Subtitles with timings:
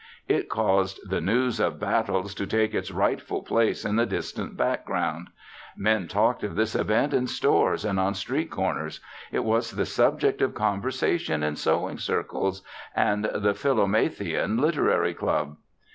[0.27, 5.27] It caused the news of battles to take its rightful place in the distant background.
[5.77, 8.99] Men talked of this event in stores and on street corners;
[9.31, 12.63] it was the subject of conversation in sewing circles
[12.95, 15.57] and the Philomathian Literary Club.